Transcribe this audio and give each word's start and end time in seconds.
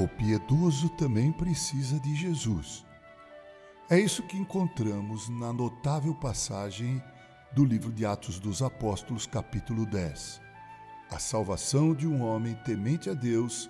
O 0.00 0.08
piedoso 0.08 0.88
também 0.88 1.30
precisa 1.30 2.00
de 2.00 2.14
Jesus. 2.14 2.86
É 3.86 4.00
isso 4.00 4.22
que 4.22 4.38
encontramos 4.38 5.28
na 5.28 5.52
notável 5.52 6.14
passagem 6.14 7.02
do 7.52 7.66
livro 7.66 7.92
de 7.92 8.06
Atos 8.06 8.40
dos 8.40 8.62
Apóstolos, 8.62 9.26
capítulo 9.26 9.84
10. 9.84 10.40
A 11.10 11.18
salvação 11.18 11.94
de 11.94 12.06
um 12.06 12.22
homem 12.22 12.54
temente 12.64 13.10
a 13.10 13.12
Deus 13.12 13.68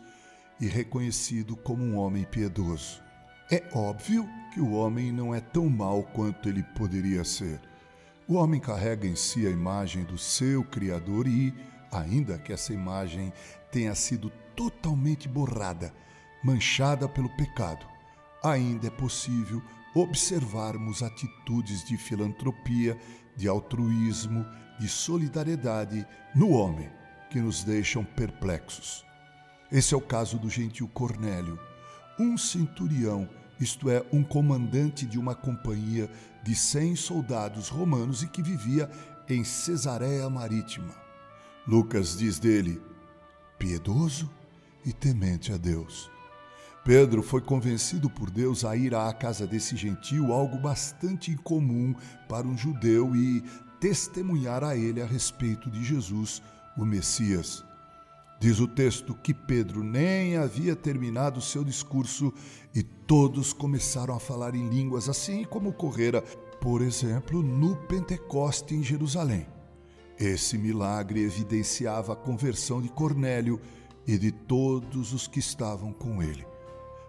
e 0.60 0.68
reconhecido 0.68 1.56
como 1.56 1.82
um 1.82 1.96
homem 1.96 2.22
piedoso. 2.22 3.02
É 3.50 3.68
óbvio 3.74 4.24
que 4.54 4.60
o 4.60 4.70
homem 4.70 5.10
não 5.10 5.34
é 5.34 5.40
tão 5.40 5.68
mau 5.68 6.04
quanto 6.04 6.48
ele 6.48 6.62
poderia 6.62 7.24
ser. 7.24 7.60
O 8.28 8.34
homem 8.34 8.60
carrega 8.60 9.04
em 9.04 9.16
si 9.16 9.48
a 9.48 9.50
imagem 9.50 10.04
do 10.04 10.16
seu 10.16 10.62
Criador 10.62 11.26
e, 11.26 11.52
ainda 11.90 12.38
que 12.38 12.52
essa 12.52 12.72
imagem 12.72 13.32
tenha 13.72 13.96
sido 13.96 14.30
totalmente 14.54 15.28
borrada, 15.28 15.92
manchada 16.42 17.08
pelo 17.08 17.28
pecado, 17.30 17.86
ainda 18.42 18.86
é 18.86 18.90
possível 18.90 19.62
observarmos 19.94 21.02
atitudes 21.02 21.84
de 21.84 21.96
filantropia, 21.96 22.98
de 23.36 23.48
altruísmo, 23.48 24.46
de 24.78 24.88
solidariedade 24.88 26.06
no 26.34 26.50
homem 26.50 26.90
que 27.28 27.40
nos 27.40 27.62
deixam 27.64 28.04
perplexos. 28.04 29.04
Esse 29.70 29.94
é 29.94 29.96
o 29.96 30.00
caso 30.00 30.38
do 30.38 30.48
gentil 30.48 30.88
Cornélio, 30.88 31.58
um 32.18 32.36
centurião, 32.36 33.28
isto 33.60 33.90
é, 33.90 34.04
um 34.12 34.22
comandante 34.22 35.06
de 35.06 35.18
uma 35.18 35.34
companhia 35.34 36.10
de 36.42 36.54
cem 36.54 36.96
soldados 36.96 37.68
romanos 37.68 38.22
e 38.22 38.28
que 38.28 38.42
vivia 38.42 38.90
em 39.28 39.44
Cesareia 39.44 40.28
Marítima. 40.30 40.94
Lucas 41.66 42.16
diz 42.16 42.38
dele: 42.38 42.80
piedoso 43.58 44.30
e 44.84 44.92
temente 44.92 45.52
a 45.52 45.56
Deus 45.56 46.10
Pedro 46.84 47.22
foi 47.22 47.40
convencido 47.40 48.08
por 48.08 48.30
Deus 48.30 48.64
a 48.64 48.74
ir 48.74 48.94
à 48.94 49.12
casa 49.12 49.46
desse 49.46 49.76
gentio, 49.76 50.32
algo 50.32 50.58
bastante 50.58 51.30
incomum 51.30 51.94
para 52.28 52.46
um 52.46 52.56
judeu, 52.56 53.14
e 53.14 53.42
testemunhar 53.78 54.64
a 54.64 54.76
ele 54.76 55.02
a 55.02 55.06
respeito 55.06 55.70
de 55.70 55.84
Jesus, 55.84 56.42
o 56.76 56.84
Messias. 56.84 57.64
Diz 58.40 58.58
o 58.58 58.66
texto 58.66 59.14
que 59.14 59.34
Pedro 59.34 59.84
nem 59.84 60.38
havia 60.38 60.74
terminado 60.74 61.42
seu 61.42 61.62
discurso 61.62 62.32
e 62.74 62.82
todos 62.82 63.52
começaram 63.52 64.14
a 64.14 64.20
falar 64.20 64.54
em 64.54 64.66
línguas, 64.66 65.10
assim 65.10 65.44
como 65.44 65.68
ocorrera, 65.68 66.22
por 66.58 66.80
exemplo, 66.80 67.42
no 67.42 67.76
Pentecoste 67.76 68.74
em 68.74 68.82
Jerusalém. 68.82 69.46
Esse 70.18 70.56
milagre 70.56 71.20
evidenciava 71.20 72.14
a 72.14 72.16
conversão 72.16 72.80
de 72.80 72.88
Cornélio 72.88 73.60
e 74.06 74.16
de 74.16 74.32
todos 74.32 75.12
os 75.12 75.26
que 75.26 75.38
estavam 75.38 75.92
com 75.92 76.22
ele. 76.22 76.46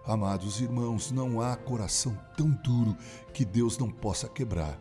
Amados 0.04 0.60
irmãos, 0.60 1.12
não 1.12 1.40
há 1.40 1.56
coração 1.56 2.18
tão 2.36 2.50
duro 2.50 2.96
que 3.32 3.44
Deus 3.44 3.78
não 3.78 3.88
possa 3.88 4.28
quebrar. 4.28 4.78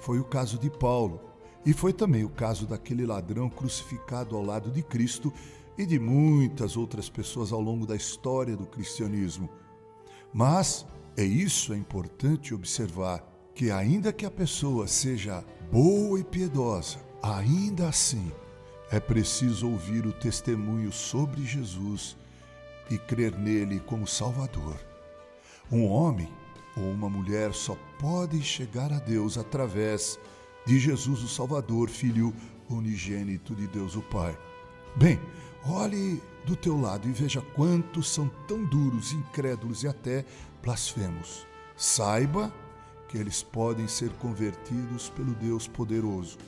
Foi 0.00 0.18
o 0.18 0.24
caso 0.24 0.58
de 0.58 0.70
Paulo 0.70 1.20
e 1.64 1.74
foi 1.74 1.92
também 1.92 2.24
o 2.24 2.30
caso 2.30 2.66
daquele 2.66 3.04
ladrão 3.04 3.50
crucificado 3.50 4.34
ao 4.34 4.42
lado 4.42 4.70
de 4.70 4.82
Cristo 4.82 5.32
e 5.76 5.84
de 5.84 5.98
muitas 5.98 6.76
outras 6.76 7.10
pessoas 7.10 7.52
ao 7.52 7.60
longo 7.60 7.86
da 7.86 7.94
história 7.94 8.56
do 8.56 8.66
cristianismo. 8.66 9.48
Mas 10.32 10.86
é 11.16 11.24
isso 11.24 11.74
é 11.74 11.76
importante 11.76 12.54
observar 12.54 13.22
que 13.54 13.70
ainda 13.70 14.10
que 14.10 14.24
a 14.24 14.30
pessoa 14.30 14.86
seja 14.86 15.44
boa 15.70 16.18
e 16.18 16.24
piedosa, 16.24 16.98
ainda 17.22 17.88
assim 17.88 18.32
é 18.90 18.98
preciso 18.98 19.70
ouvir 19.70 20.06
o 20.06 20.12
testemunho 20.12 20.90
sobre 20.90 21.44
Jesus 21.44 22.16
e 22.90 22.98
crer 22.98 23.36
nele 23.36 23.80
como 23.80 24.06
Salvador. 24.06 24.76
Um 25.70 25.86
homem 25.86 26.32
ou 26.76 26.90
uma 26.90 27.08
mulher 27.08 27.52
só 27.52 27.76
pode 27.98 28.42
chegar 28.42 28.92
a 28.92 28.98
Deus 28.98 29.36
através 29.38 30.18
de 30.66 30.78
Jesus, 30.78 31.22
o 31.22 31.28
Salvador, 31.28 31.88
Filho 31.88 32.34
unigênito 32.68 33.54
de 33.54 33.66
Deus 33.66 33.96
o 33.96 34.02
Pai. 34.02 34.38
Bem, 34.96 35.20
olhe 35.66 36.22
do 36.46 36.56
teu 36.56 36.80
lado 36.80 37.08
e 37.08 37.12
veja 37.12 37.40
quantos 37.54 38.08
são 38.08 38.28
tão 38.48 38.64
duros, 38.64 39.12
incrédulos 39.12 39.82
e 39.82 39.88
até 39.88 40.24
blasfemos. 40.62 41.46
Saiba 41.76 42.52
que 43.08 43.18
eles 43.18 43.42
podem 43.42 43.86
ser 43.86 44.10
convertidos 44.14 45.10
pelo 45.10 45.34
Deus 45.34 45.68
poderoso 45.68 46.38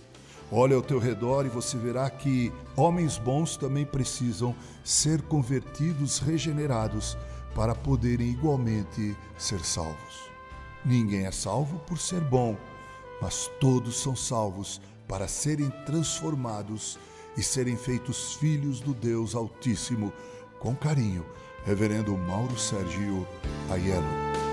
Olha 0.53 0.77
ao 0.77 0.83
teu 0.83 0.99
redor 0.99 1.47
e 1.47 1.49
você 1.49 1.77
verá 1.77 2.09
que 2.11 2.53
homens 2.77 3.19
bons 3.19 3.57
também 3.57 3.85
precisam 3.85 4.55
ser 4.85 5.23
convertidos, 5.23 6.19
regenerados, 6.19 7.17
para 7.55 7.75
poderem 7.75 8.29
igualmente 8.29 9.17
ser 9.39 9.65
salvos. 9.65 10.31
Ninguém 10.85 11.27
é 11.27 11.31
salvo 11.31 11.79
por 11.81 11.99
ser 11.99 12.21
bom, 12.21 12.57
mas 13.23 13.51
todos 13.61 13.97
são 13.97 14.15
salvos 14.15 14.81
para 15.09 15.29
serem 15.29 15.71
transformados 15.87 16.99
e 17.37 17.43
serem 17.43 17.77
feitos 17.77 18.35
filhos 18.35 18.81
do 18.81 18.93
Deus 18.93 19.35
Altíssimo. 19.35 20.13
Com 20.59 20.75
carinho, 20.75 21.25
Reverendo 21.65 22.17
Mauro 22.17 22.59
Sérgio 22.59 23.27
Aiello. 23.71 24.44